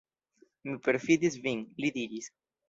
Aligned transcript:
Mi 0.69 0.77
perﬁdis 0.87 1.37
vin, 1.45 1.63
li 1.85 1.93
diris. 1.99 2.33